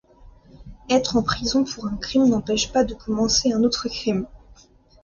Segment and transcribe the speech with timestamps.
[0.89, 4.25] Être en prison pour un crime n’empêche pas de commencer un autre crime.